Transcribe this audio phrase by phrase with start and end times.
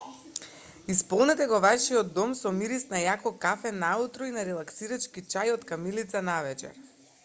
[0.93, 5.71] исполнете го вашиот дом со мирис на јако кафе наутро и на релаксирачки чај од
[5.73, 6.87] камилица навечер